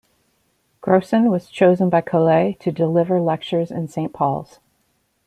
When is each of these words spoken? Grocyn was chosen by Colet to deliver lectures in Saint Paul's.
Grocyn 0.81 1.29
was 1.29 1.47
chosen 1.51 1.87
by 1.91 2.01
Colet 2.01 2.59
to 2.61 2.71
deliver 2.71 3.21
lectures 3.21 3.69
in 3.69 3.87
Saint 3.87 4.11
Paul's. 4.13 4.59